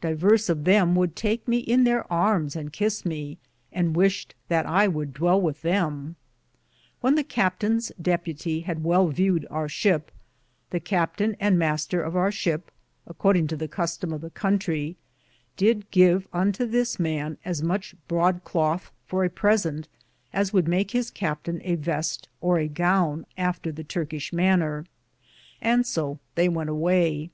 Diveres 0.00 0.48
of 0.48 0.64
them 0.64 0.94
would 0.96 1.14
take 1.14 1.46
me 1.46 1.58
in 1.58 1.84
there 1.84 2.10
armes 2.10 2.56
and 2.56 2.72
kis 2.72 3.04
me, 3.04 3.36
and 3.70 3.94
wyshe 3.94 4.24
that 4.48 4.64
I 4.64 4.88
would 4.88 5.12
dwell 5.12 5.38
with 5.38 5.60
them. 5.60 6.16
When 7.02 7.16
the 7.16 7.22
Captaynes 7.22 7.92
Debutie 8.00 8.60
had 8.62 8.82
well 8.82 9.08
vewed 9.08 9.46
our 9.50 9.68
shipe, 9.68 10.10
the 10.70 10.80
Captaine 10.80 11.36
and 11.38 11.58
Mr. 11.58 12.02
of 12.02 12.16
our 12.16 12.30
shipe, 12.30 12.70
accordinge 13.06 13.50
to 13.50 13.56
the 13.58 13.68
Custam 13.68 14.14
of 14.14 14.22
the 14.22 14.30
contrie, 14.30 14.96
did 15.58 15.90
give 15.90 16.28
unto 16.32 16.64
this 16.64 16.98
man 16.98 17.36
as 17.44 17.62
muche 17.62 17.94
brode 18.08 18.42
clothe 18.42 18.80
for 19.04 19.22
a 19.22 19.28
present, 19.28 19.86
as 20.32 20.50
would 20.50 20.66
make 20.66 20.92
his 20.92 21.10
Captaine 21.10 21.60
a 21.62 21.74
veste 21.74 22.26
or 22.40 22.56
a 22.58 22.68
goune 22.68 23.26
after 23.36 23.70
the 23.70 23.84
Turkic 23.84 24.32
manere; 24.32 24.86
and 25.60 25.86
so 25.86 26.18
they 26.36 26.48
wente 26.48 26.70
awaye. 26.70 27.28